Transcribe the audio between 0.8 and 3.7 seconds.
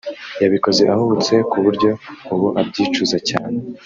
ahubutse ku buryo ubu abyicuza cyane